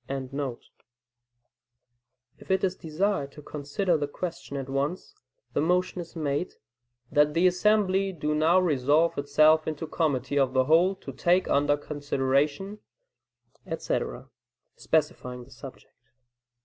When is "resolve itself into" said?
8.58-9.84